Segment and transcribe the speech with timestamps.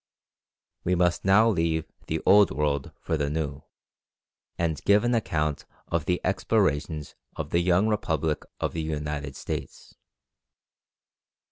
[0.83, 3.65] We must now leave the Old World for the New,
[4.57, 9.93] and give an account of the explorations of the young republic of the United States.